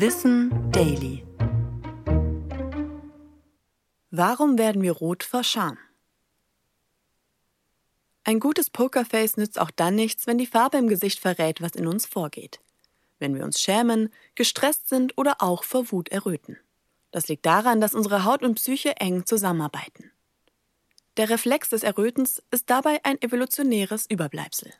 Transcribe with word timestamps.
Wissen 0.00 0.70
Daily. 0.70 1.26
Warum 4.12 4.56
werden 4.56 4.80
wir 4.80 4.92
rot 4.92 5.24
vor 5.24 5.42
Scham? 5.42 5.76
Ein 8.22 8.38
gutes 8.38 8.70
Pokerface 8.70 9.38
nützt 9.38 9.60
auch 9.60 9.72
dann 9.72 9.96
nichts, 9.96 10.28
wenn 10.28 10.38
die 10.38 10.46
Farbe 10.46 10.78
im 10.78 10.86
Gesicht 10.86 11.18
verrät, 11.18 11.60
was 11.60 11.72
in 11.72 11.88
uns 11.88 12.06
vorgeht. 12.06 12.60
Wenn 13.18 13.34
wir 13.34 13.42
uns 13.42 13.60
schämen, 13.60 14.12
gestresst 14.36 14.88
sind 14.88 15.18
oder 15.18 15.42
auch 15.42 15.64
vor 15.64 15.90
Wut 15.90 16.10
erröten. 16.10 16.58
Das 17.10 17.26
liegt 17.26 17.44
daran, 17.44 17.80
dass 17.80 17.96
unsere 17.96 18.24
Haut 18.24 18.44
und 18.44 18.54
Psyche 18.54 18.98
eng 18.98 19.26
zusammenarbeiten. 19.26 20.12
Der 21.16 21.28
Reflex 21.28 21.70
des 21.70 21.82
Errötens 21.82 22.40
ist 22.52 22.70
dabei 22.70 23.00
ein 23.02 23.20
evolutionäres 23.20 24.06
Überbleibsel. 24.08 24.72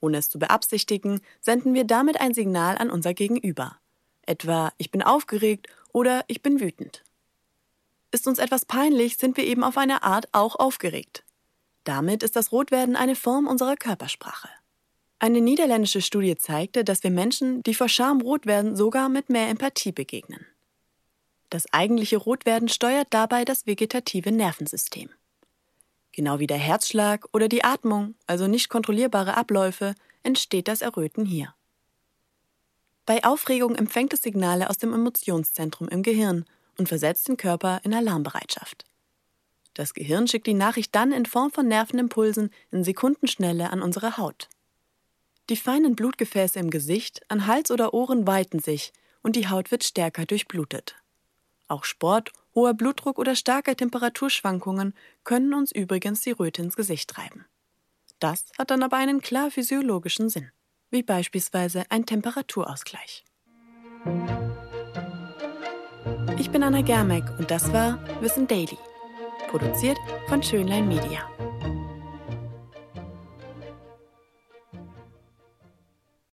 Ohne 0.00 0.18
es 0.18 0.28
zu 0.28 0.38
beabsichtigen, 0.38 1.22
senden 1.40 1.72
wir 1.72 1.84
damit 1.84 2.20
ein 2.20 2.34
Signal 2.34 2.76
an 2.76 2.90
unser 2.90 3.14
Gegenüber. 3.14 3.78
Etwa 4.26 4.72
ich 4.76 4.90
bin 4.90 5.02
aufgeregt 5.02 5.68
oder 5.92 6.24
ich 6.26 6.42
bin 6.42 6.60
wütend. 6.60 7.04
Ist 8.10 8.26
uns 8.26 8.38
etwas 8.38 8.64
peinlich, 8.64 9.16
sind 9.16 9.36
wir 9.36 9.44
eben 9.44 9.64
auf 9.64 9.78
eine 9.78 10.02
Art 10.02 10.28
auch 10.32 10.56
aufgeregt. 10.56 11.24
Damit 11.84 12.22
ist 12.22 12.36
das 12.36 12.52
Rotwerden 12.52 12.96
eine 12.96 13.14
Form 13.14 13.46
unserer 13.46 13.76
Körpersprache. 13.76 14.48
Eine 15.18 15.40
niederländische 15.40 16.02
Studie 16.02 16.36
zeigte, 16.36 16.84
dass 16.84 17.02
wir 17.02 17.10
Menschen, 17.10 17.62
die 17.62 17.74
vor 17.74 17.88
Scham 17.88 18.20
rot 18.20 18.44
werden, 18.44 18.76
sogar 18.76 19.08
mit 19.08 19.30
mehr 19.30 19.48
Empathie 19.48 19.92
begegnen. 19.92 20.44
Das 21.48 21.72
eigentliche 21.72 22.16
Rotwerden 22.16 22.68
steuert 22.68 23.08
dabei 23.10 23.44
das 23.44 23.66
vegetative 23.66 24.32
Nervensystem. 24.32 25.08
Genau 26.12 26.38
wie 26.38 26.46
der 26.46 26.58
Herzschlag 26.58 27.26
oder 27.32 27.48
die 27.48 27.64
Atmung, 27.64 28.14
also 28.26 28.46
nicht 28.46 28.68
kontrollierbare 28.68 29.36
Abläufe, 29.36 29.94
entsteht 30.22 30.68
das 30.68 30.82
Erröten 30.82 31.24
hier. 31.24 31.54
Bei 33.06 33.22
Aufregung 33.22 33.76
empfängt 33.76 34.12
es 34.12 34.22
Signale 34.22 34.68
aus 34.68 34.78
dem 34.78 34.92
Emotionszentrum 34.92 35.88
im 35.88 36.02
Gehirn 36.02 36.44
und 36.76 36.88
versetzt 36.88 37.28
den 37.28 37.36
Körper 37.36 37.80
in 37.84 37.94
Alarmbereitschaft. 37.94 38.84
Das 39.74 39.94
Gehirn 39.94 40.26
schickt 40.26 40.48
die 40.48 40.54
Nachricht 40.54 40.94
dann 40.94 41.12
in 41.12 41.24
Form 41.24 41.52
von 41.52 41.68
Nervenimpulsen 41.68 42.50
in 42.72 42.82
Sekundenschnelle 42.82 43.70
an 43.70 43.80
unsere 43.80 44.16
Haut. 44.16 44.48
Die 45.48 45.56
feinen 45.56 45.94
Blutgefäße 45.94 46.58
im 46.58 46.70
Gesicht, 46.70 47.20
an 47.28 47.46
Hals 47.46 47.70
oder 47.70 47.94
Ohren 47.94 48.26
weiten 48.26 48.58
sich 48.58 48.92
und 49.22 49.36
die 49.36 49.48
Haut 49.48 49.70
wird 49.70 49.84
stärker 49.84 50.26
durchblutet. 50.26 50.96
Auch 51.68 51.84
Sport 51.84 52.32
Hoher 52.56 52.74
Blutdruck 52.74 53.18
oder 53.18 53.36
starke 53.36 53.76
Temperaturschwankungen 53.76 54.94
können 55.24 55.52
uns 55.52 55.70
übrigens 55.70 56.22
die 56.22 56.30
Röte 56.30 56.62
ins 56.62 56.74
Gesicht 56.74 57.10
treiben. 57.10 57.44
Das 58.18 58.46
hat 58.58 58.70
dann 58.70 58.82
aber 58.82 58.96
einen 58.96 59.20
klar 59.20 59.50
physiologischen 59.50 60.30
Sinn, 60.30 60.50
wie 60.90 61.02
beispielsweise 61.02 61.84
ein 61.90 62.06
Temperaturausgleich. 62.06 63.24
Ich 66.38 66.50
bin 66.50 66.62
Anna 66.62 66.82
Germeck 66.82 67.24
und 67.38 67.50
das 67.50 67.72
war 67.72 67.98
Wissen 68.20 68.46
Daily, 68.46 68.78
produziert 69.48 69.98
von 70.28 70.42
Schönlein 70.42 70.86
Media. 70.86 71.28